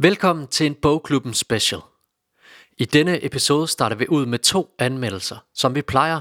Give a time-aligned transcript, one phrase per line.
[0.00, 1.80] Velkommen til en Bogklubben special.
[2.76, 6.20] I denne episode starter vi ud med to anmeldelser, som vi plejer.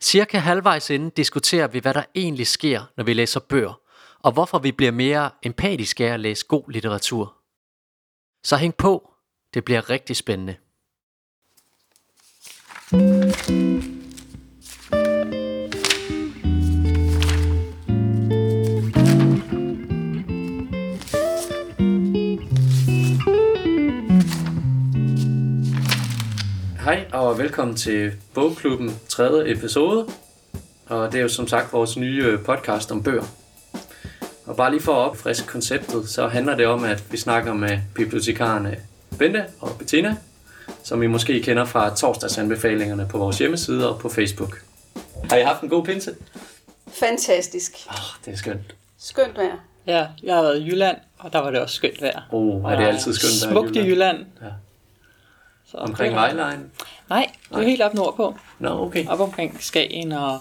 [0.00, 3.80] Cirka halvvejs inden diskuterer vi, hvad der egentlig sker, når vi læser bøger,
[4.18, 7.36] og hvorfor vi bliver mere empatiske af at læse god litteratur.
[8.44, 9.14] Så hæng på,
[9.54, 10.56] det bliver rigtig spændende.
[26.88, 29.50] Hej og velkommen til Bogklubben 3.
[29.50, 30.06] episode.
[30.86, 33.24] Og det er jo som sagt vores nye øh, podcast om bøger.
[34.46, 37.78] Og bare lige for at opfriske konceptet, så handler det om, at vi snakker med
[37.94, 38.76] bibliotekarerne
[39.18, 40.16] Bente og Bettina,
[40.82, 44.62] som I måske kender fra torsdagsanbefalingerne på vores hjemmeside og på Facebook.
[45.30, 46.14] Har I haft en god pinse?
[46.92, 47.72] Fantastisk.
[47.88, 48.74] Oh, det er skønt.
[48.98, 49.56] Skønt vejr.
[49.86, 52.28] Ja, jeg har været i Jylland, og der var det også skønt vejr.
[52.30, 54.26] Oh, er det altid skønt vejr i Smukt i Jylland.
[54.42, 54.48] Ja.
[55.70, 56.72] Så Omkring Vejlejen?
[57.08, 57.64] Nej, det er Nej.
[57.64, 58.38] helt op nordpå.
[58.58, 59.06] Nå, okay.
[59.06, 60.40] Op omkring Skagen og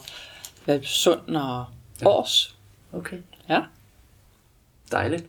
[0.84, 1.66] Sund og
[2.06, 2.56] Års.
[2.94, 3.18] Okay.
[3.50, 3.62] Ja.
[4.92, 5.26] Dejligt.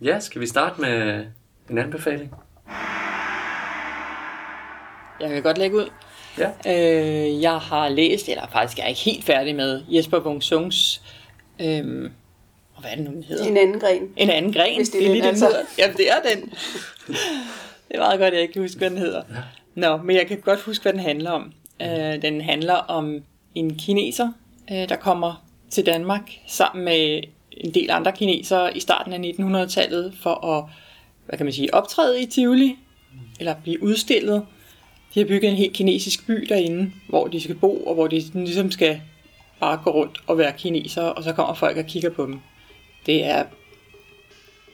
[0.00, 1.26] Ja, skal vi starte med
[1.70, 2.34] en anbefaling?
[5.20, 5.90] Jeg kan godt lægge ud.
[6.38, 6.50] Ja.
[6.66, 11.02] Øh, jeg har læst, eller faktisk er jeg ikke helt færdig med, Jesper Wung Sungs,
[11.60, 12.12] øhm,
[12.74, 13.44] og hvad er det nu, den hedder?
[13.44, 14.08] En anden gren.
[14.16, 14.76] En anden gren.
[14.76, 15.46] Hvis det er lige den, den altså.
[15.46, 15.62] hedder.
[15.78, 16.40] Jamen, det er den.
[17.88, 19.22] det er meget godt, at jeg ikke kan huske, hvad den hedder.
[19.30, 19.40] Ja.
[19.74, 21.52] Nå, men jeg kan godt huske, hvad den handler om.
[21.82, 23.22] Øh, den handler om
[23.54, 24.32] en kineser,
[24.70, 30.14] øh, der kommer til Danmark sammen med en del andre kinesere i starten af 1900-tallet
[30.22, 30.64] for at,
[31.26, 32.76] hvad kan man sige, optræde i Tivoli,
[33.40, 34.46] eller blive udstillet.
[35.14, 38.22] De har bygget en helt kinesisk by derinde, hvor de skal bo, og hvor de
[38.34, 39.00] ligesom skal
[39.60, 42.40] bare gå rundt og være kinesere, og så kommer folk og kigger på dem.
[43.06, 43.44] Det er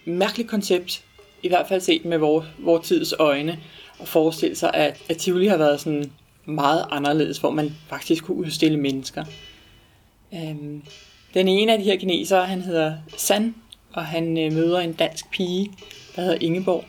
[0.04, 1.04] mærkeligt koncept,
[1.42, 3.58] i hvert fald set med vores, vores tids øjne,
[3.98, 6.12] og forestille sig, at, at Tivoli har været sådan
[6.44, 9.24] meget anderledes, hvor man faktisk kunne udstille mennesker.
[10.34, 10.82] Øhm,
[11.34, 13.54] den ene af de her kinesere, han hedder San,
[13.92, 15.70] og han øh, møder en dansk pige,
[16.16, 16.84] der hedder Ingeborg.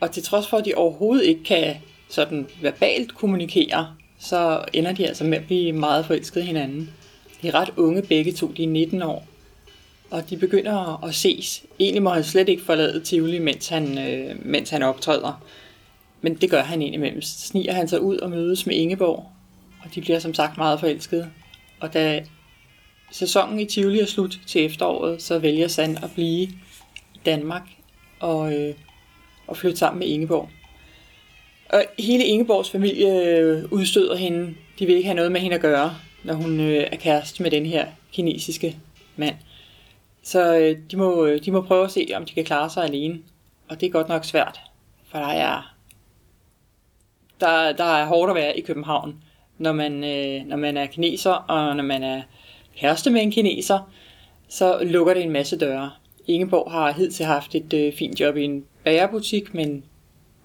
[0.00, 1.76] Og til trods for, at de overhovedet ikke kan
[2.08, 6.90] sådan verbalt kommunikere, så ender de altså med at blive meget forelskede i hinanden.
[7.42, 9.26] De er ret unge begge to, de er 19 år
[10.10, 11.64] og de begynder at ses.
[11.78, 15.44] Egentlig må han slet ikke forlade Tivoli, mens han, øh, mens han optræder.
[16.20, 17.22] Men det gør han indimellem.
[17.22, 19.30] Så sniger han sig ud og mødes med Ingeborg,
[19.84, 21.30] og de bliver som sagt meget forelskede.
[21.80, 22.24] Og da
[23.10, 26.42] sæsonen i Tivoli er slut til efteråret, så vælger Sand at blive
[27.14, 27.62] i Danmark
[28.20, 28.74] og, øh,
[29.46, 30.48] og flytte sammen med Ingeborg.
[31.68, 34.54] Og hele Ingeborgs familie øh, udstøder hende.
[34.78, 37.50] De vil ikke have noget med hende at gøre, når hun øh, er kæreste med
[37.50, 38.76] den her kinesiske
[39.16, 39.34] mand.
[40.22, 42.84] Så øh, de, må, øh, de må prøve at se, om de kan klare sig
[42.84, 43.18] alene.
[43.68, 44.60] Og det er godt nok svært,
[45.04, 45.74] for der er,
[47.40, 49.24] der, der er hårdt at være i København,
[49.58, 52.22] når man, øh, når man er kineser, og når man er
[52.76, 53.90] kæreste med en kineser,
[54.48, 55.90] så lukker det en masse døre.
[56.26, 59.84] Ingeborg har hidtil haft et øh, fint job i en bagerbutik, men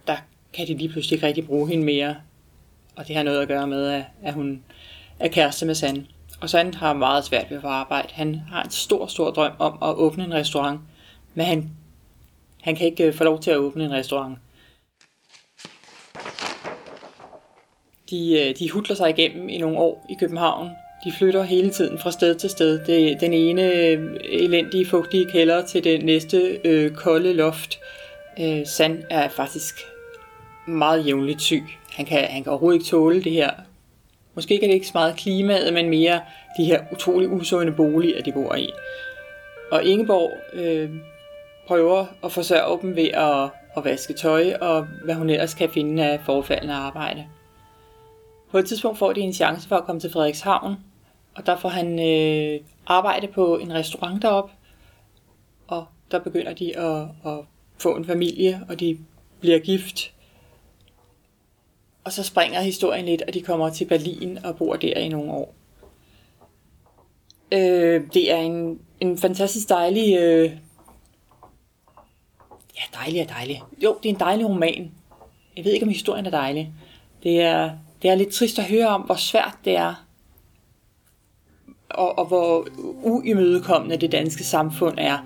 [0.07, 0.17] der
[0.53, 2.15] kan de lige pludselig ikke rigtig bruge hende mere.
[2.95, 4.63] Og det har noget at gøre med, at, at hun
[5.19, 6.05] er kæreste med Sand.
[6.41, 8.07] Og Sand har meget svært ved at få arbejde.
[8.11, 10.79] Han har en stor, stor drøm om at åbne en restaurant,
[11.33, 11.69] men han,
[12.61, 14.37] han kan ikke øh, få lov til at åbne en restaurant.
[18.09, 20.69] De, øh, de hudler sig igennem i nogle år i København.
[21.05, 22.85] De flytter hele tiden fra sted til sted.
[22.85, 27.79] Det, den ene øh, elendige, fugtige kælder til det næste øh, kolde loft.
[28.39, 29.75] Øh, Sand er faktisk
[30.67, 31.63] meget jævnligt syg.
[31.91, 33.51] Han kan, han kan overhovedet ikke tåle det her
[34.35, 36.21] Måske er det ikke så meget klimaet, men mere
[36.57, 38.69] de her utrolig usunde boliger, de bor i.
[39.71, 40.89] Og Ingeborg øh,
[41.67, 46.05] prøver at forsørge dem ved at, at vaske tøj og hvad hun ellers kan finde
[46.05, 47.25] af forfaldende arbejde.
[48.51, 50.75] På et tidspunkt får de en chance for at komme til Frederikshavn,
[51.35, 54.51] og der får han øh, arbejde på en restaurant derop,
[55.67, 57.39] og der begynder de at, at
[57.77, 58.97] få en familie, og de
[59.39, 60.14] bliver gift.
[62.05, 65.31] Og så springer historien lidt, og de kommer til Berlin og bor der i nogle
[65.31, 65.55] år.
[67.51, 70.17] Øh, det er en, en fantastisk dejlig...
[70.17, 70.51] Øh,
[72.75, 73.61] ja, dejlig er dejlig.
[73.83, 74.91] Jo, det er en dejlig roman.
[75.57, 76.73] Jeg ved ikke, om historien er dejlig.
[77.23, 77.71] Det er,
[78.01, 80.05] det er lidt trist at høre om, hvor svært det er,
[81.89, 82.67] og, og hvor
[83.03, 85.17] uimødekommende det danske samfund er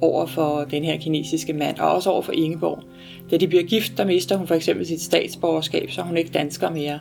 [0.00, 2.82] over for den her kinesiske mand, og også over for Ingeborg.
[3.30, 6.30] Da de bliver gift, der mister hun for eksempel sit statsborgerskab, så er hun ikke
[6.30, 6.98] dansker mere.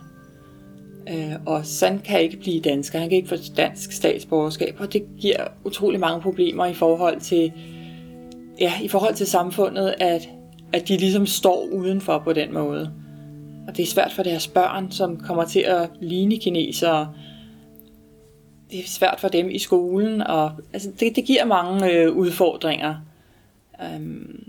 [1.10, 5.04] Øh, og Sand kan ikke blive dansker, han kan ikke få dansk statsborgerskab, og det
[5.20, 7.52] giver utrolig mange problemer i forhold til
[8.60, 10.30] ja, i forhold til samfundet, at,
[10.74, 12.92] at de ligesom står udenfor på den måde.
[13.68, 17.14] Og det er svært for deres børn, som kommer til at ligne kinesere.
[18.72, 22.96] Det er svært for dem i skolen, og altså, det, det giver mange øh, udfordringer.
[23.96, 24.44] Um,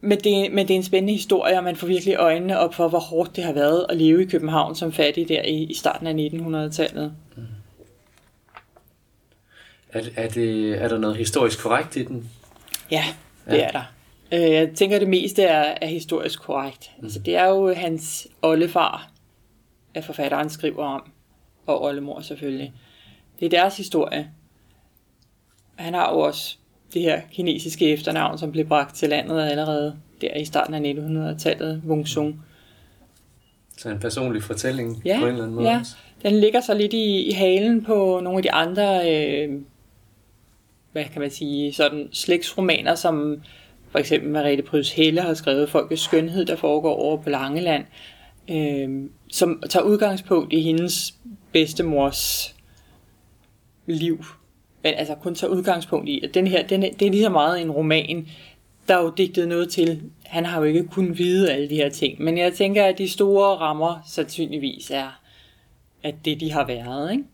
[0.00, 2.88] men, det, men det er en spændende historie, og man får virkelig øjnene op for,
[2.88, 6.06] hvor hårdt det har været at leve i København som fattig der i, i starten
[6.06, 7.12] af 1900-tallet.
[7.36, 7.42] Mm.
[9.92, 12.30] Er, er, det, er der noget historisk korrekt i den?
[12.90, 13.04] Ja,
[13.46, 13.62] det ja.
[13.62, 13.82] er der.
[14.32, 16.90] Øh, jeg tænker, at det meste er, er historisk korrekt.
[16.98, 17.04] Mm.
[17.04, 19.10] Altså, det er jo hans oldefar,
[19.94, 21.10] at forfatteren skriver om,
[21.70, 22.72] og oldemor selvfølgelig.
[23.40, 24.30] Det er deres historie.
[25.76, 26.56] Han har jo også
[26.94, 31.82] det her kinesiske efternavn, som blev bragt til landet allerede der i starten af 1900-tallet,
[31.86, 32.42] Wung Sung.
[33.78, 35.68] Så en personlig fortælling ja, på en eller anden måde?
[35.68, 35.82] Ja,
[36.22, 39.60] den ligger så lidt i, i halen på nogle af de andre, øh,
[40.92, 43.42] hvad kan man sige, sådan slægtsromaner, som
[43.90, 47.84] for eksempel Mariette Prys Helle har skrevet Folkets Skønhed, der foregår over på Langeland,
[48.50, 51.14] øh, som tager udgangspunkt i hendes
[51.52, 52.54] bedstemors
[53.86, 54.24] liv
[54.82, 57.30] men altså kun tager udgangspunkt i, at den her, den er, det er lige så
[57.30, 58.28] meget en roman,
[58.88, 60.02] der er jo digtet noget til.
[60.24, 63.08] Han har jo ikke kun vide alle de her ting, men jeg tænker, at de
[63.08, 65.20] store rammer sandsynligvis er,
[66.02, 67.24] at det de har været, ikke?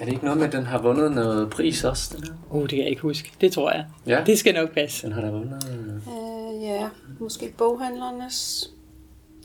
[0.00, 2.16] Er det ikke noget med, at den har vundet noget pris også?
[2.16, 2.32] Den her?
[2.50, 3.32] Oh, det kan jeg ikke huske.
[3.40, 3.86] Det tror jeg.
[4.06, 4.22] Ja.
[4.26, 5.06] Det skal nok passe.
[5.06, 5.64] Den har da vundet...
[6.06, 6.88] Uh, ja,
[7.18, 8.70] måske boghandlernes...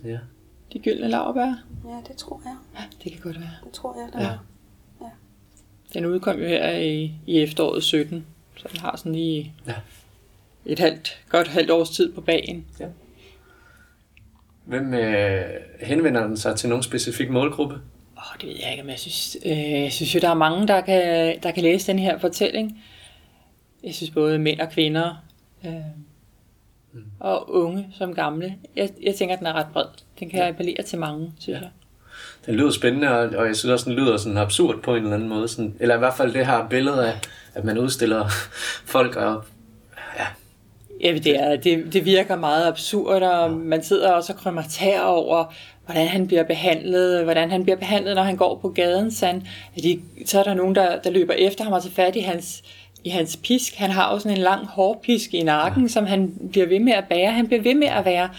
[0.04, 0.20] Ja.
[0.74, 1.64] De gyldne laverbær?
[1.86, 2.56] Ja, det tror jeg.
[2.76, 3.50] Ja, det kan godt være.
[3.64, 4.32] Det tror jeg, det ja.
[4.32, 4.38] er.
[5.02, 5.10] Ja.
[5.94, 8.26] Den udkom jo her i, i efteråret 17,
[8.56, 9.76] så den har sådan lige ja.
[10.66, 12.66] et halvt, godt halvt års tid på bagen.
[12.80, 12.88] Ja.
[14.66, 15.46] Hvem øh,
[15.82, 17.80] henvender den sig til nogen specifik målgruppe?
[18.26, 20.34] Åh, oh, det ved jeg ikke, men jeg synes, øh, jeg synes jo, der er
[20.34, 22.84] mange, der kan, der kan læse den her fortælling.
[23.84, 25.24] Jeg synes både mænd og kvinder,
[25.66, 25.74] øh,
[26.94, 27.04] mm.
[27.20, 28.56] og unge som gamle.
[28.76, 29.86] Jeg, jeg tænker, at den er ret bred.
[30.20, 30.48] Den kan ja.
[30.48, 31.62] appellere til mange, synes ja.
[31.62, 31.70] jeg.
[32.46, 35.16] Den lyder spændende, og, og jeg synes også, den lyder sådan absurd på en eller
[35.16, 35.48] anden måde.
[35.48, 37.20] Sådan, eller i hvert fald det her billede af,
[37.54, 38.30] at man udstiller
[38.96, 39.44] folk og
[40.20, 40.26] ja,
[41.02, 43.56] Ja, det, er, det, det virker meget absurd, og ja.
[43.56, 45.54] man sidder også og krømmerterer over,
[45.86, 49.12] hvordan han bliver behandlet, hvordan han bliver behandlet, når han går på gaden.
[49.12, 49.48] Så, han,
[49.84, 52.64] de, så er der nogen, der, der løber efter ham og tager fat i hans,
[53.04, 53.76] i hans pisk.
[53.76, 55.88] Han har også en lang hårpisk i nakken, ja.
[55.88, 57.32] som han bliver ved med at bære.
[57.32, 58.30] Han bliver ved med at være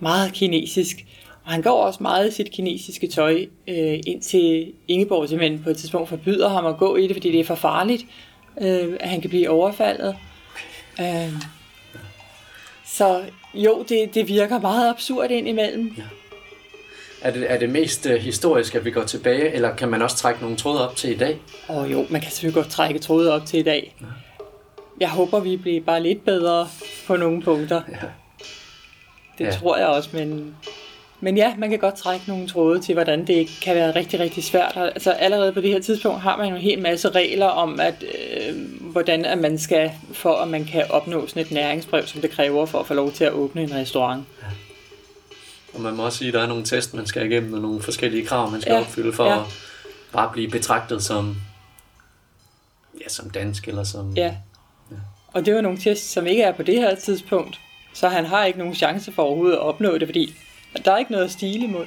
[0.00, 1.06] meget kinesisk.
[1.44, 5.76] Og han går også meget i sit kinesiske tøj, øh, indtil Ingeborg simpelthen på et
[5.76, 8.02] tidspunkt forbyder ham at gå i det, fordi det er for farligt,
[8.60, 10.16] øh, at han kan blive overfaldet.
[11.00, 11.32] Øh,
[12.86, 13.22] så
[13.54, 15.94] jo, det, det virker meget absurd indimellem.
[15.98, 16.02] Ja.
[17.22, 20.16] Er det, er det mest uh, historisk, at vi går tilbage, eller kan man også
[20.16, 21.38] trække nogle tråde op til i dag?
[21.68, 23.94] Åh oh, jo, man kan selvfølgelig godt trække tråde op til i dag.
[24.00, 24.06] Ja.
[25.00, 26.68] Jeg håber, vi bliver bare lidt bedre
[27.06, 27.82] på nogle punkter.
[27.88, 27.96] Ja.
[29.38, 29.50] Det ja.
[29.50, 30.56] tror jeg også, men,
[31.20, 34.44] men ja, man kan godt trække nogle tråde til, hvordan det kan være rigtig, rigtig
[34.44, 34.72] svært.
[34.76, 37.94] Altså allerede på det her tidspunkt har man jo en hel masse regler om, at
[38.02, 42.30] øh, hvordan at man skal, for at man kan opnå sådan et næringsbrev, som det
[42.30, 44.24] kræver for at få lov til at åbne en restaurant.
[44.42, 44.46] Ja.
[45.76, 47.82] Og man må også sige, at der er nogle test, man skal igennem, og nogle
[47.82, 48.80] forskellige krav, man skal ja.
[48.80, 49.40] opfylde for ja.
[49.40, 49.44] at
[50.12, 51.36] bare blive betragtet som,
[53.00, 54.12] ja, som dansk eller som...
[54.16, 54.34] Ja.
[54.90, 54.96] ja.
[55.32, 57.60] Og det var nogle tests, som ikke er på det her tidspunkt.
[57.94, 60.34] Så han har ikke nogen chance for overhovedet at opnå det, fordi
[60.84, 61.86] der er ikke noget at stile imod.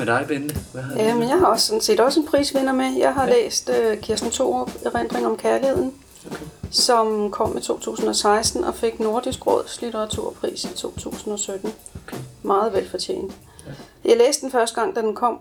[0.00, 0.54] Med dig, Bente?
[0.72, 2.98] Hvad har Jamen, jeg har også sådan set også en prisvinder med.
[2.98, 3.32] Jeg har ja.
[3.32, 5.94] læst uh, Kirsten Thorup, Erindring om kærligheden,
[6.26, 6.44] okay.
[6.70, 11.72] som kom i 2016 og fik Nordisk Råds litteraturpris i 2017.
[12.06, 12.16] Okay.
[12.42, 13.32] Meget velfortjent.
[13.66, 13.72] Ja.
[14.10, 15.38] Jeg læste den første gang, da den kom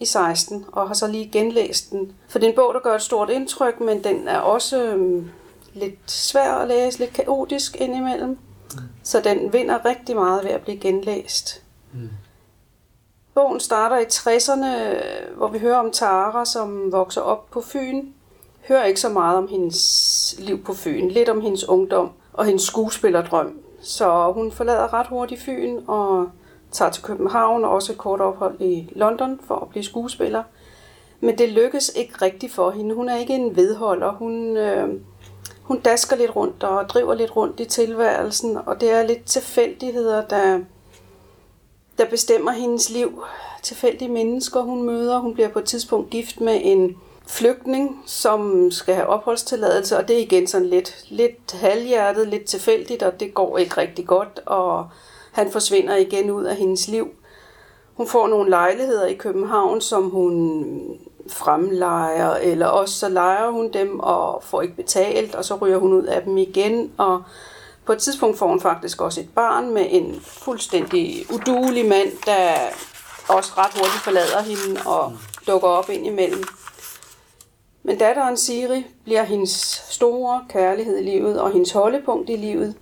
[0.00, 2.12] i 16, og har så lige genlæst den.
[2.28, 5.30] For det er en bog, der gør et stort indtryk, men den er også øhm,
[5.74, 8.28] lidt svær at læse, lidt kaotisk indimellem.
[8.28, 8.78] Mm.
[9.02, 11.62] Så den vinder rigtig meget ved at blive genlæst.
[11.92, 12.08] Mm.
[13.34, 18.06] Bogen starter i 60'erne, hvor vi hører om Tara, som vokser op på Fyn.
[18.68, 22.62] Hører ikke så meget om hendes liv på Fyn, lidt om hendes ungdom og hendes
[22.62, 23.58] skuespillerdrøm.
[23.80, 26.28] Så hun forlader ret hurtigt Fyn og
[26.72, 30.42] tager til København og også et kort ophold i London for at blive skuespiller.
[31.20, 32.94] Men det lykkes ikke rigtigt for hende.
[32.94, 34.12] Hun er ikke en vedholder.
[34.12, 34.88] Hun, øh,
[35.62, 40.24] hun dasker lidt rundt og driver lidt rundt i tilværelsen, og det er lidt tilfældigheder,
[40.24, 40.58] der,
[41.98, 43.24] der bestemmer hendes liv.
[43.62, 45.18] Tilfældige mennesker, hun møder.
[45.18, 46.96] Hun bliver på et tidspunkt gift med en
[47.26, 53.02] flygtning, som skal have opholdstilladelse, og det er igen sådan lidt, lidt halvhjertet, lidt tilfældigt,
[53.02, 54.88] og det går ikke rigtig godt, og
[55.32, 57.08] han forsvinder igen ud af hendes liv.
[57.94, 60.64] Hun får nogle lejligheder i København, som hun
[61.28, 65.92] fremlejer, eller også så lejer hun dem og får ikke betalt, og så ryger hun
[65.92, 67.22] ud af dem igen, og
[67.84, 72.54] på et tidspunkt får hun faktisk også et barn med en fuldstændig udulig mand, der
[73.28, 75.12] også ret hurtigt forlader hende og
[75.46, 76.44] dukker op ind imellem.
[77.82, 82.74] Men datteren Siri bliver hendes store kærlighed i livet og hendes holdepunkt i livet.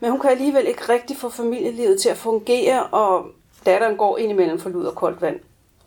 [0.00, 3.26] Men hun kan alligevel ikke rigtig få familielivet til at fungere, og
[3.66, 5.40] datteren går ind imellem for lud og koldt vand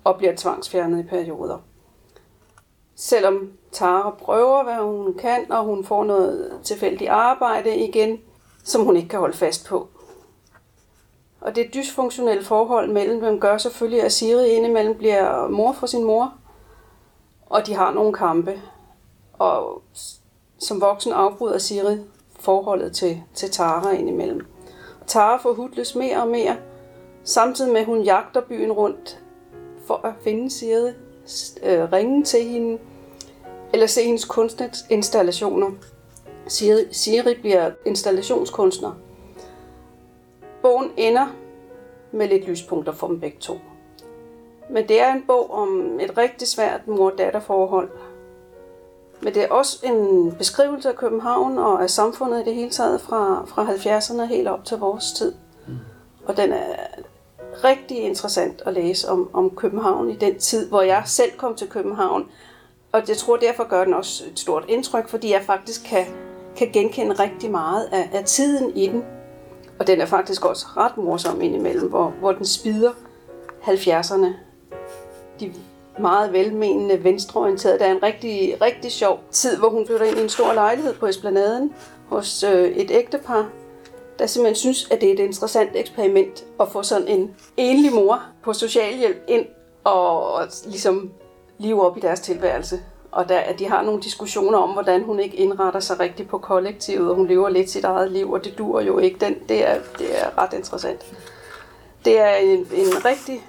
[0.03, 1.57] og bliver tvangsfjernet i perioder.
[2.95, 8.19] Selvom Tara prøver, hvad hun kan, og hun får noget tilfældigt arbejde igen,
[8.63, 9.87] som hun ikke kan holde fast på.
[11.41, 16.03] Og det dysfunktionelle forhold mellem dem gør selvfølgelig, at Siri indimellem bliver mor for sin
[16.03, 16.33] mor,
[17.45, 18.61] og de har nogle kampe.
[19.33, 19.81] Og
[20.59, 21.97] som voksen afbryder Siri
[22.39, 24.45] forholdet til, til Tara indimellem.
[25.07, 26.55] Tara får hudløs mere og mere,
[27.23, 29.19] samtidig med at hun jagter byen rundt
[29.87, 30.91] for at finde Siri,
[31.63, 32.79] øh, ringe til hende,
[33.73, 35.71] eller se hendes kunstinstallationer.
[36.47, 38.91] Siri, Siri bliver installationskunstner.
[40.61, 41.27] Bogen ender
[42.11, 43.59] med lidt lyspunkter for dem begge to.
[44.69, 47.89] Men det er en bog om et rigtig svært mor-datter-forhold.
[49.21, 53.01] Men det er også en beskrivelse af København og af samfundet i det hele taget
[53.01, 55.33] fra, fra 70'erne helt op til vores tid.
[55.67, 55.73] Mm.
[56.25, 56.75] Og den er
[57.63, 61.69] rigtig interessant at læse om, om København i den tid, hvor jeg selv kom til
[61.69, 62.29] København.
[62.93, 66.05] Og jeg tror derfor gør den også et stort indtryk, fordi jeg faktisk kan,
[66.57, 69.03] kan genkende rigtig meget af, af tiden i den.
[69.79, 72.91] Og den er faktisk også ret morsom indimellem, hvor, hvor den spider
[73.63, 74.27] 70'erne.
[75.39, 75.53] De
[75.99, 77.79] meget velmenende, venstreorienterede.
[77.79, 80.93] Der er en rigtig, rigtig sjov tid, hvor hun flytter ind i en stor lejlighed
[80.93, 81.73] på Esplanaden
[82.07, 83.49] hos øh, et ægtepar,
[84.19, 88.23] der simpelthen synes, at det er et interessant eksperiment at få sådan en enlig mor
[88.43, 89.45] på socialhjælp ind
[89.83, 91.11] og ligesom
[91.63, 92.79] live op i deres tilværelse.
[93.11, 96.37] Og der, at de har nogle diskussioner om, hvordan hun ikke indretter sig rigtigt på
[96.37, 99.19] kollektivet, og hun lever lidt sit eget liv, og det dur jo ikke.
[99.19, 101.05] Den, det, er, det er ret interessant.
[102.05, 103.45] Det er en, en rigtig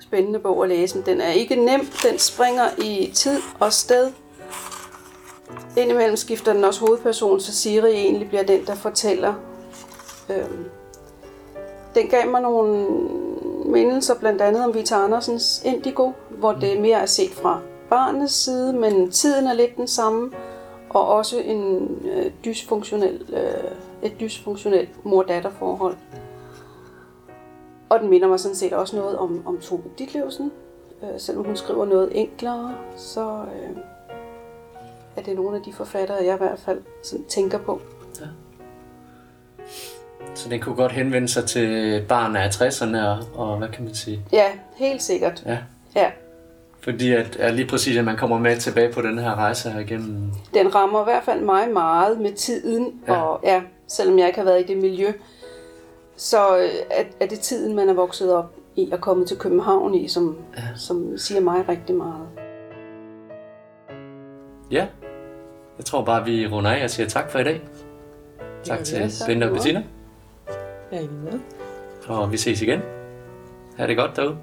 [0.00, 1.80] spændende bog at læse, den er ikke nem.
[2.02, 4.12] Den springer i tid og sted.
[5.76, 9.34] Indimellem skifter den også hovedperson, så Siri egentlig bliver den, der fortæller.
[10.30, 10.64] Øhm,
[11.94, 12.86] den gav mig nogle
[13.74, 18.72] mindelser, blandt andet om Vita Andersens Indigo, hvor det mere er set fra barnets side,
[18.72, 20.32] men tiden er lidt den samme,
[20.90, 23.70] og også en øh, dysfunktionel, øh,
[24.02, 25.96] et dysfunktionelt mor-datter-forhold.
[27.88, 30.52] Og den minder mig sådan set også noget om, om Tove Ditlevsen.
[31.02, 33.76] Øh, selvom hun skriver noget enklere, så øh,
[35.16, 37.80] er det nogle af de forfattere, jeg i hvert fald sådan tænker på.
[38.20, 38.26] Ja.
[40.34, 43.94] Så den kunne godt henvende sig til barn af 60'erne og, og hvad kan man
[43.94, 44.20] sige?
[44.32, 45.42] Ja, helt sikkert.
[45.46, 45.58] Ja.
[45.96, 46.10] ja.
[46.80, 49.80] Fordi at, at lige præcis, at man kommer med tilbage på den her rejse her
[49.80, 50.32] igennem.
[50.54, 53.12] Den rammer i hvert fald mig meget med tiden, ja.
[53.12, 55.12] og ja, selvom jeg ikke har været i det miljø,
[56.16, 59.94] så øh, er, er det tiden, man er vokset op i at komme til København
[59.94, 60.62] i, som, ja.
[60.76, 62.26] som siger mig rigtig meget.
[64.70, 64.86] Ja,
[65.78, 67.60] jeg tror bare, vi runder af og siger tak for i dag.
[68.64, 69.82] Tak ja, til Bente og Bettina.
[71.00, 71.40] I med.
[72.08, 72.80] Og vi ses igen.
[73.76, 74.36] Ha' det godt derude.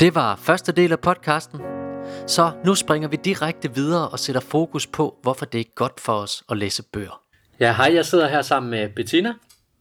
[0.00, 1.77] Det var første del af podcasten.
[2.26, 6.12] Så nu springer vi direkte videre og sætter fokus på, hvorfor det er godt for
[6.12, 7.22] os at læse bøger.
[7.60, 9.34] Ja, hej, jeg sidder her sammen med Bettina,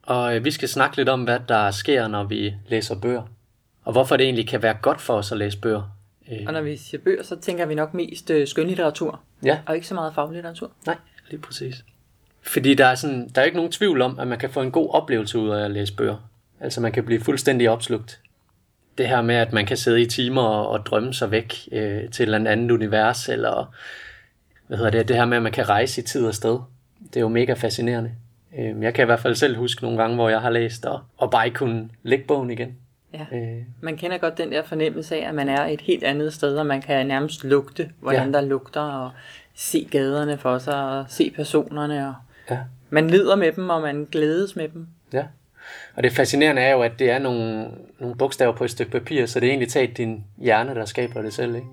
[0.04, 3.24] og øh, vi skal snakke lidt om, hvad der sker, når vi læser bøger.
[3.84, 5.98] Og hvorfor det egentlig kan være godt for os at læse bøger.
[6.48, 9.20] Og når vi siger bøger, så tænker vi nok mest øh, skønlitteratur.
[9.44, 9.60] Ja.
[9.66, 10.72] Og ikke så meget faglitteratur.
[10.86, 10.96] Nej,
[11.30, 11.76] lige præcis.
[12.42, 14.72] Fordi der er, sådan, der er ikke nogen tvivl om, at man kan få en
[14.72, 16.18] god oplevelse ud af at læse bøger.
[16.60, 18.20] Altså man kan blive fuldstændig opslugt
[18.98, 22.10] det her med, at man kan sidde i timer og, og drømme sig væk øh,
[22.10, 23.74] til et eller andet univers, eller
[24.68, 26.60] hvad hedder det, det her med, at man kan rejse i tid og sted.
[27.08, 28.12] Det er jo mega fascinerende.
[28.58, 31.00] Øh, jeg kan i hvert fald selv huske nogle gange, hvor jeg har læst og,
[31.18, 32.76] og bare ikke kunne lægge bogen igen.
[33.14, 33.38] Ja.
[33.38, 33.62] Øh.
[33.82, 36.66] Man kender godt den der fornemmelse af, at man er et helt andet sted, og
[36.66, 38.32] man kan nærmest lugte, hvordan ja.
[38.32, 39.12] der lugter, og
[39.56, 42.08] se gaderne for sig, og se personerne.
[42.08, 42.14] Og
[42.50, 42.60] ja.
[42.90, 44.88] Man lider med dem, og man glædes med dem.
[45.14, 45.24] Ja.
[45.96, 47.68] Og det fascinerende er jo, at det er nogle,
[48.00, 51.22] nogle bogstaver på et stykke papir, så det er egentlig taget din hjerne, der skaber
[51.22, 51.56] det selv.
[51.56, 51.68] Ikke?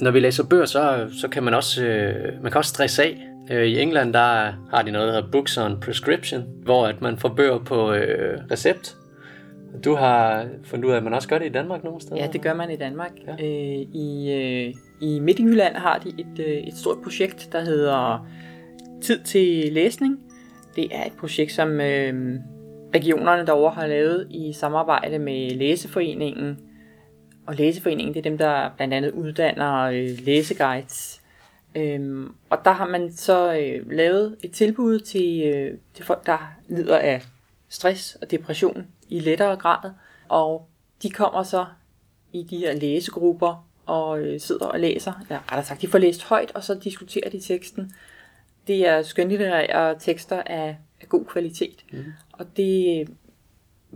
[0.00, 3.28] Når vi læser bøger, så, så kan man også, øh, man kan også stresse af.
[3.50, 7.18] Øh, I England der har de noget, der hedder Books on Prescription, hvor at man
[7.18, 8.96] får bøger på øh, recept.
[9.84, 12.16] Du har fundet ud af, at man også gør det i Danmark nogle steder?
[12.16, 13.10] Ja, det gør man i Danmark.
[13.26, 13.32] Ja.
[13.32, 18.26] Øh, I øh, i Midtjylland har de et, øh, et stort projekt, der hedder
[19.02, 20.18] Tid til læsning.
[20.76, 22.34] Det er et projekt, som øh,
[22.94, 26.58] regionerne derovre har lavet i samarbejde med Læseforeningen.
[27.46, 31.20] Og Læseforeningen, det er dem, der blandt andet uddanner øh, læseguides.
[31.74, 36.52] Øhm, og der har man så øh, lavet et tilbud til, øh, til folk, der
[36.68, 37.22] lider af
[37.68, 39.90] stress og depression i lettere grad.
[40.28, 40.68] Og
[41.02, 41.66] de kommer så
[42.32, 45.12] i de her læsegrupper og øh, sidder og læser.
[45.28, 47.92] eller rettere sagt, de får læst højt, og så diskuterer de teksten.
[48.66, 51.84] Det er skønlitterære tekster af, af god kvalitet.
[51.92, 52.04] Mm.
[52.38, 53.08] Og det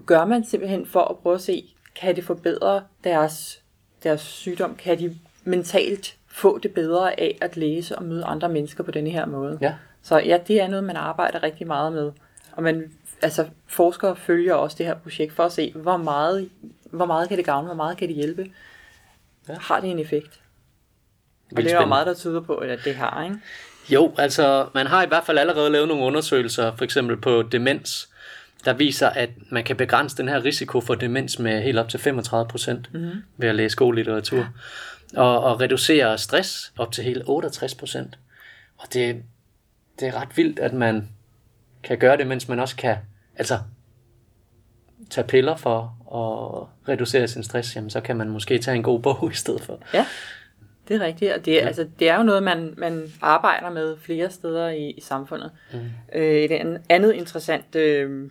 [0.07, 3.62] gør man simpelthen for at prøve at se, kan det forbedre deres,
[4.02, 4.75] deres sygdom?
[4.76, 9.11] Kan de mentalt få det bedre af at læse og møde andre mennesker på denne
[9.11, 9.59] her måde?
[9.61, 9.75] Ja.
[10.02, 12.12] Så ja, det er noget, man arbejder rigtig meget med.
[12.52, 12.92] Og man,
[13.23, 16.50] altså, forskere følger også det her projekt for at se, hvor meget,
[16.90, 18.50] hvor meget kan det gavne, hvor meget kan det hjælpe.
[19.49, 19.54] Ja.
[19.61, 20.40] Har det en effekt?
[21.57, 23.37] Og det er jo meget, der tyder på, at det har, ikke?
[23.90, 28.09] Jo, altså man har i hvert fald allerede lavet nogle undersøgelser, for eksempel på demens,
[28.65, 32.00] der viser, at man kan begrænse den her risiko for demens med helt op til
[32.00, 33.23] 35 procent mm-hmm.
[33.37, 34.38] ved at læse god litteratur.
[34.38, 35.21] Ja.
[35.21, 38.19] Og, og reducere stress op til helt 68 procent.
[38.79, 39.23] Og det,
[40.00, 41.09] det er ret vildt, at man
[41.83, 42.97] kan gøre det, mens man også kan
[43.37, 43.59] altså,
[45.11, 45.81] tage piller for
[46.15, 49.62] at reducere sin stress, jamen, så kan man måske tage en god bog i stedet
[49.62, 49.81] for.
[49.95, 50.07] Ja,
[50.88, 51.33] det er rigtigt.
[51.33, 51.67] Og det, ja.
[51.67, 55.50] altså, det er jo noget, man, man arbejder med flere steder i, i samfundet.
[55.73, 55.79] Mm.
[56.15, 58.31] Øh, et andet interessant øh,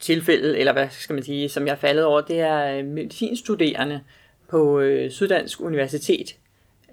[0.00, 4.00] tilfælde, eller hvad skal man sige, som jeg er faldet over, det er øh, medicinstuderende
[4.48, 6.36] på øh, Syddansk Universitet.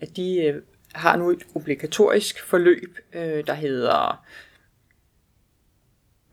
[0.01, 0.61] At de øh,
[0.93, 4.25] har nu et obligatorisk forløb, øh, der hedder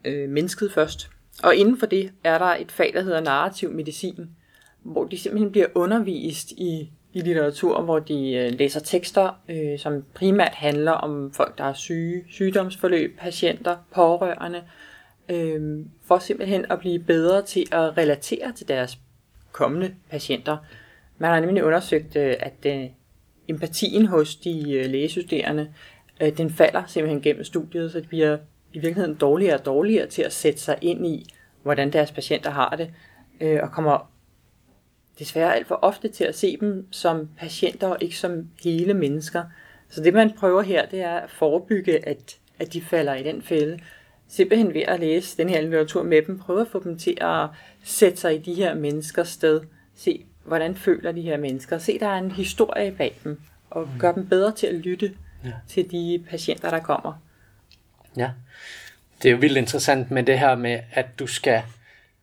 [0.04, 1.10] øh, Mennesket først.
[1.42, 4.30] Og inden for det er der et fag, der hedder narrativ medicin,
[4.82, 10.04] hvor de simpelthen bliver undervist i, i litteratur, hvor de øh, læser tekster, øh, som
[10.14, 14.64] primært handler om folk, der er syge, sygdomsforløb, patienter, pårørende, øh,
[15.32, 18.98] øh, for simpelthen at blive bedre til at relatere til deres
[19.52, 20.56] kommende patienter.
[21.18, 22.84] Man har nemlig undersøgt, øh, at øh,
[23.48, 25.72] empatien hos de øh, lægestuderende,
[26.20, 28.38] øh, den falder simpelthen gennem studiet, så de bliver
[28.72, 31.26] i virkeligheden dårligere og dårligere til at sætte sig ind i,
[31.62, 32.90] hvordan deres patienter har det,
[33.40, 34.12] øh, og kommer
[35.18, 39.44] desværre alt for ofte til at se dem som patienter og ikke som hele mennesker.
[39.88, 43.42] Så det man prøver her, det er at forebygge, at, at de falder i den
[43.42, 43.78] fælde.
[44.32, 47.48] Simpelthen ved at læse den her litteratur med dem, prøve at få dem til at
[47.84, 49.60] sætte sig i de her menneskers sted,
[49.96, 53.40] se hvordan føler de her mennesker, se der er en historie bag dem,
[53.70, 53.98] og mm.
[53.98, 55.12] gøre dem bedre til at lytte
[55.44, 55.50] ja.
[55.68, 57.12] til de patienter, der kommer.
[58.16, 58.30] Ja,
[59.22, 61.62] det er jo vildt interessant med det her med, at du skal,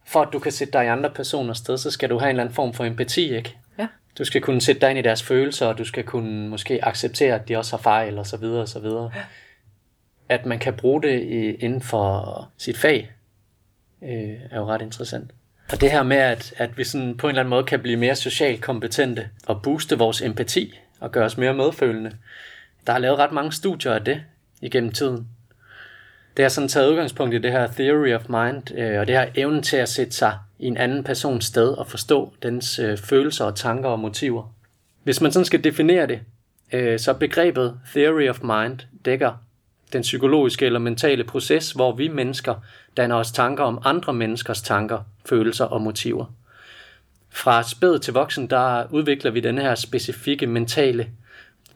[0.05, 2.29] for at du kan sætte dig i andre personers sted, så skal du have en
[2.29, 3.57] eller anden form for empati, ikke?
[3.77, 3.87] Ja.
[4.17, 7.35] Du skal kunne sætte dig ind i deres følelser, og du skal kunne måske acceptere,
[7.35, 9.11] at de også har fejl, og så videre, og så videre.
[9.15, 9.21] Ja.
[10.29, 13.11] At man kan bruge det i, inden for sit fag,
[14.01, 15.31] øh, er jo ret interessant.
[15.71, 17.97] Og det her med, at, at vi sådan på en eller anden måde kan blive
[17.97, 22.11] mere socialt kompetente og booste vores empati og gøre os mere medfølende.
[22.87, 24.23] Der er lavet ret mange studier af det
[24.61, 25.27] igennem tiden.
[26.37, 29.27] Det har sådan taget udgangspunkt i det her theory of mind, øh, og det her
[29.35, 33.45] evnen til at sætte sig i en anden persons sted og forstå dens øh, følelser
[33.45, 34.53] og tanker og motiver.
[35.03, 36.19] Hvis man sådan skal definere det,
[36.73, 39.43] øh, så begrebet theory of mind dækker
[39.93, 42.55] den psykologiske eller mentale proces, hvor vi mennesker
[42.97, 46.25] danner os tanker om andre menneskers tanker, følelser og motiver.
[47.29, 51.09] Fra spæd til voksen, der udvikler vi den her specifikke mentale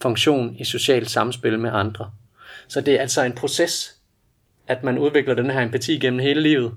[0.02, 2.12] funktion i socialt samspil med andre.
[2.67, 3.95] Så det er altså en proces,
[4.67, 6.73] at man udvikler den her empati gennem hele livet,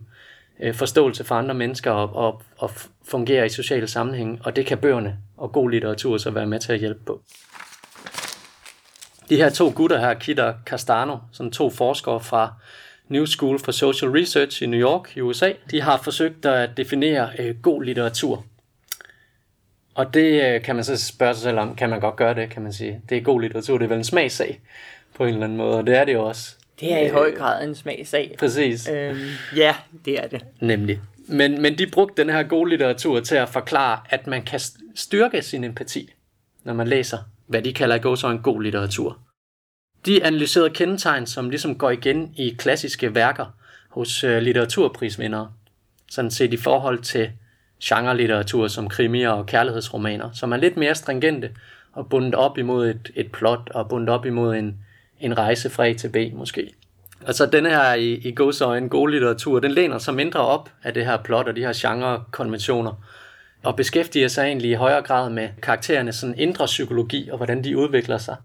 [0.61, 2.71] øh, forståelse for andre mennesker og, og, og
[3.09, 6.73] fungerer i sociale sammenhæng, og det kan bøgerne og god litteratur så være med til
[6.73, 7.23] at hjælpe på.
[9.29, 12.55] De her to gutter her, Kit og Castano, som to forskere fra
[13.09, 17.31] New School for Social Research i New York i USA, de har forsøgt at definere
[17.39, 18.45] øh, god litteratur.
[19.95, 22.51] Og det øh, kan man så spørge sig selv om, kan man godt gøre det,
[22.51, 23.01] kan man sige.
[23.09, 24.61] Det er god litteratur, det er vel en smagssag
[25.15, 26.55] på en eller anden måde, og det er det jo også.
[26.81, 28.35] Det er i høj grad en smagsag.
[28.39, 28.89] Præcis.
[28.89, 29.19] Øhm,
[29.57, 30.45] ja, det er det.
[30.61, 31.01] Nemlig.
[31.29, 34.61] Men, men de brugte den her gode litteratur til at forklare, at man kan
[34.95, 36.13] styrke sin empati,
[36.65, 39.19] når man læser, hvad de kalder gå så en god litteratur.
[40.07, 43.47] De analyserede kendetegn, som ligesom går igen i klassiske værker
[43.91, 45.53] hos øh, litteraturprisvindere.
[46.11, 47.31] Sådan set i forhold til
[47.85, 51.51] genre-litteratur som krimier og kærlighedsromaner, som er lidt mere stringente
[51.93, 54.77] og bundet op imod et, et plot og bundet op imod en,
[55.21, 56.73] en rejse fra A til B måske.
[57.27, 61.07] Altså denne her i, i gåsøjne gode litteratur, den læner sig mindre op af det
[61.07, 62.93] her plot og de her genre-konventioner,
[63.67, 67.77] og beskæftiger sig egentlig i højere grad med karakterernes sådan indre psykologi og hvordan de
[67.77, 68.37] udvikler sig.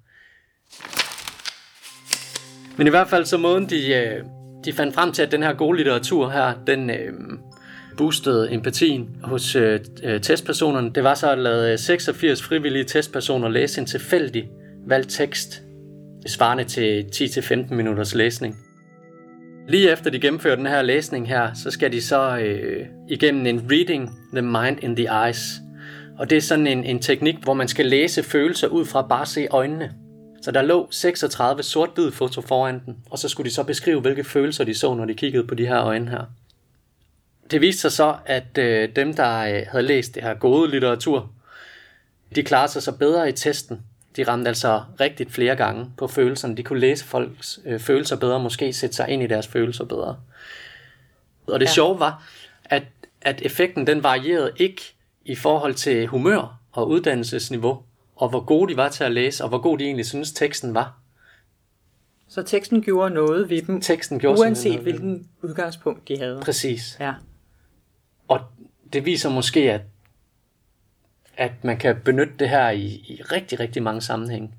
[2.78, 4.24] Men i hvert fald så måden de, øh,
[4.66, 7.14] de fandt frem til, at den her gode litteratur her, den øh,
[7.98, 13.50] boostede empatien hos øh, øh testpersonerne, det var så at lade øh, 86 frivillige testpersoner
[13.50, 14.50] læse en tilfældig
[14.88, 15.62] valgt tekst,
[16.28, 18.71] svarende til 10-15 minutters læsning.
[19.72, 23.68] Lige efter de gennemfører den her læsning her, så skal de så øh, igennem en
[23.72, 25.62] reading the mind in the eyes.
[26.18, 29.22] Og det er sådan en, en teknik, hvor man skal læse følelser ud fra bare
[29.22, 29.94] at se øjnene.
[30.42, 34.24] Så der lå 36 sort-hvid foto foran den, og så skulle de så beskrive, hvilke
[34.24, 36.24] følelser de så, når de kiggede på de her øjne her.
[37.52, 41.32] Det viste sig så, at øh, dem, der øh, havde læst det her gode litteratur,
[42.36, 43.82] de klarede sig så bedre i testen.
[44.16, 46.58] De ramte altså rigtigt flere gange på følelserne.
[46.58, 50.18] De kunne læse folks øh, følelser bedre, måske sætte sig ind i deres følelser bedre.
[51.48, 51.72] Og det ja.
[51.72, 52.24] sjove var,
[52.66, 52.84] at,
[53.22, 54.82] at effekten den varierede ikke
[55.26, 57.84] i forhold til humør og uddannelsesniveau,
[58.16, 60.74] og hvor gode de var til at læse, og hvor god de egentlig synes teksten
[60.74, 60.98] var.
[62.28, 66.42] Så teksten gjorde noget ved dem, teksten gjorde uanset noget hvilken udgangspunkt de havde.
[66.44, 66.98] Præcis.
[67.00, 67.14] Ja.
[68.28, 68.40] Og
[68.94, 69.82] det viser måske, at,
[71.38, 74.52] at man kan benytte det her i, i rigtig, rigtig mange sammenhænge.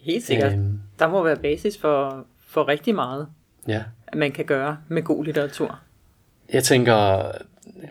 [0.00, 0.52] Helt sikkert.
[0.52, 3.28] Øhm, Der må være basis for, for rigtig meget,
[3.68, 3.82] ja.
[4.06, 5.80] at man kan gøre med god litteratur.
[6.52, 7.30] Jeg tænker,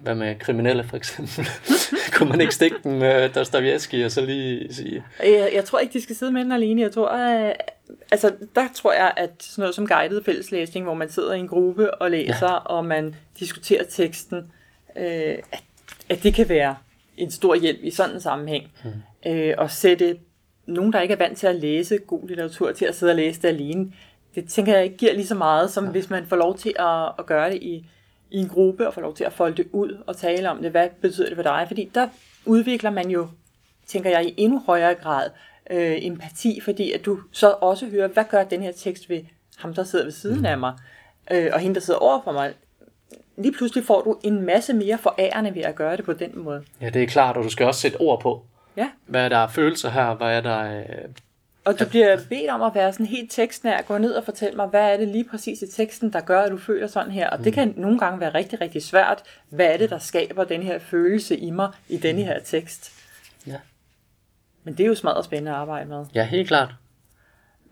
[0.01, 1.47] hvad med kriminelle for eksempel?
[2.13, 5.03] Kunne man ikke stikke dem med Dostoyevsky og så lige sige?
[5.23, 6.81] Jeg, jeg tror ikke, de skal sidde med den alene.
[6.81, 7.53] Jeg tror, at, øh,
[8.11, 11.47] altså, der tror jeg, at sådan noget som guided fælleslæsning, hvor man sidder i en
[11.47, 12.55] gruppe og læser, ja.
[12.55, 14.51] og man diskuterer teksten,
[14.95, 15.63] øh, at,
[16.09, 16.75] at det kan være
[17.17, 18.71] en stor hjælp i sådan en sammenhæng.
[18.83, 19.31] Hmm.
[19.31, 20.17] Øh, og sætte
[20.65, 23.41] nogen, der ikke er vant til at læse god litteratur, til at sidde og læse
[23.41, 23.93] det alene,
[24.35, 25.91] det tænker jeg ikke giver lige så meget, som ja.
[25.91, 27.85] hvis man får lov til at, at gøre det i
[28.33, 30.71] i en gruppe og få lov til at folde det ud og tale om det.
[30.71, 31.65] Hvad betyder det for dig?
[31.67, 32.07] Fordi der
[32.45, 33.27] udvikler man jo,
[33.87, 35.29] tænker jeg, i endnu højere grad
[35.69, 39.21] øh, empati, fordi at du så også hører, hvad gør den her tekst ved
[39.57, 40.45] ham, der sidder ved siden mm.
[40.45, 40.73] af mig,
[41.31, 42.53] øh, og hende, der sidder over for mig.
[43.37, 46.63] Lige pludselig får du en masse mere forærende ved at gøre det på den måde.
[46.81, 48.45] Ja, det er klart, og du skal også sætte ord på.
[48.77, 48.89] Ja.
[49.05, 50.13] Hvad er der følelser her?
[50.13, 50.85] Hvad er der øh,
[51.65, 54.67] og du bliver bedt om at være sådan helt tekstnær, gå ned og fortælle mig,
[54.67, 57.29] hvad er det lige præcis i teksten, der gør, at du føler sådan her.
[57.29, 57.53] Og det mm.
[57.53, 59.23] kan nogle gange være rigtig, rigtig svært.
[59.49, 62.91] Hvad er det, der skaber den her følelse i mig i denne her tekst?
[63.47, 63.57] Ja.
[64.63, 66.05] Men det er jo smadret spændende at arbejde med.
[66.15, 66.75] Ja, helt klart.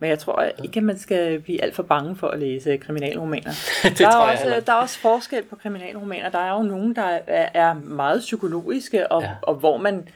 [0.02, 3.52] Men jeg tror ikke, at man skal blive alt for bange for at læse kriminalromaner.
[3.84, 6.30] det der, er tror også, jeg der er også forskel på kriminalromaner.
[6.30, 9.30] Der er jo nogen, der er, er meget psykologiske, og, ja.
[9.42, 10.08] og hvor man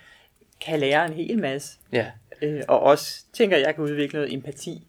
[0.65, 1.77] kan lære en hel masse.
[1.91, 2.05] Ja.
[2.41, 4.87] Øh, og også tænker, at jeg kan udvikle noget empati.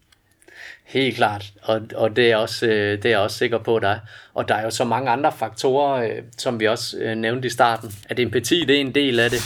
[0.85, 3.89] Helt klart, og, og det, er også, øh, det er jeg også sikker på, der
[3.89, 3.99] er.
[4.33, 7.49] Og der er jo så mange andre faktorer, øh, som vi også øh, nævnte i
[7.49, 9.39] starten, at empati det er en del af det,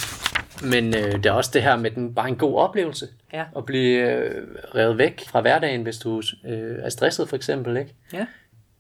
[0.64, 3.08] men øh, det er også det her med den, bare en god oplevelse.
[3.34, 3.46] Ja.
[3.58, 7.78] At blive øh, revet væk fra hverdagen, hvis du øh, er stresset for eksempel.
[7.78, 7.96] Ikke?
[8.14, 8.26] Ja.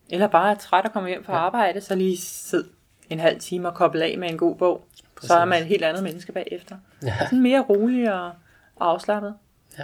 [0.10, 1.40] Eller bare er træt at komme hjem fra ja.
[1.40, 2.64] arbejde, så lige sid
[3.10, 4.86] en halv time og koble af med en god bog.
[5.16, 5.28] Præcis.
[5.28, 6.76] Så er man et helt andet menneske bagefter.
[7.04, 7.14] Ja.
[7.20, 8.32] Sådan mere rolig og
[8.82, 9.34] og afslappet.
[9.80, 9.84] Ja.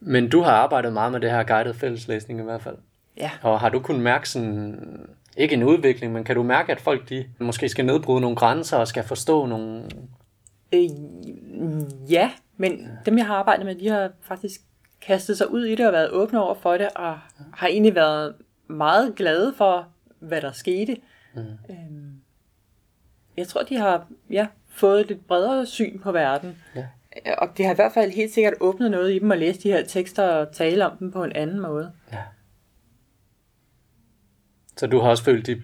[0.00, 2.76] Men du har arbejdet meget med det her guided fælleslæsning i hvert fald.
[3.16, 3.30] Ja.
[3.42, 5.06] Og har du kunnet mærke sådan,
[5.36, 8.76] ikke en udvikling, men kan du mærke, at folk de måske skal nedbryde nogle grænser
[8.76, 9.84] og skal forstå nogle...
[10.72, 10.88] Øh,
[12.10, 14.60] ja, men dem jeg har arbejdet med, de har faktisk
[15.00, 17.18] kastet sig ud i det og været åbne over for det, og
[17.54, 18.34] har egentlig været
[18.66, 20.96] meget glade for, hvad der skete.
[21.34, 21.40] Mm.
[21.70, 22.20] Øhm,
[23.36, 26.58] jeg tror, de har ja, fået et lidt bredere syn på verden.
[26.74, 26.84] Ja
[27.38, 29.68] og det har i hvert fald helt sikkert åbnet noget i dem at læse de
[29.68, 31.92] her tekster og tale om dem på en anden måde.
[32.12, 32.18] Ja.
[34.76, 35.62] Så du har også følt, de,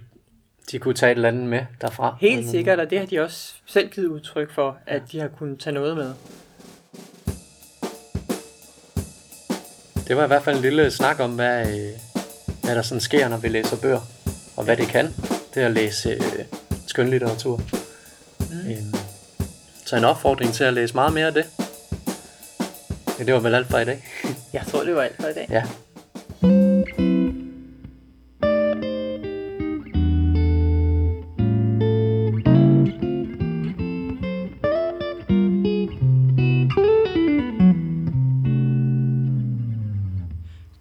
[0.72, 2.16] de kunne tage et eller andet med derfra?
[2.20, 5.60] Helt sikkert, og det har de også selv givet udtryk for, at de har kunnet
[5.60, 6.14] tage noget med.
[10.08, 11.90] Det var i hvert fald en lille snak om, hvad, øh,
[12.62, 14.00] hvad der sådan sker, når vi læser bøger,
[14.56, 15.14] og hvad det kan,
[15.54, 16.44] det at læse øh,
[16.86, 17.60] skønlitteratur.
[18.38, 18.70] Mm.
[18.70, 18.94] Øhm,
[19.86, 21.44] så en opfordring til at læse meget mere af det.
[23.18, 24.04] Ja, det var vel alt for i dag.
[24.52, 25.46] Jeg tror, det var alt for i dag.
[25.50, 25.62] Ja.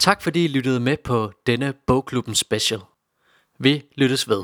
[0.03, 2.79] Tak fordi I lyttede med på denne Bogklubben Special.
[3.59, 4.43] Vi lyttes ved.